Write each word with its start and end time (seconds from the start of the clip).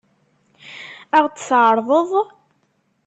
Ad 1.17 1.21
ɣ-t-tɛeṛḍeḍ? 1.25 2.11